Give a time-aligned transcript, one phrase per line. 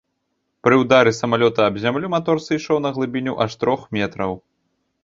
[0.67, 4.31] Пры ўдары самалёта аб зямлю матор сышоў на глыбіню аж трох метраў.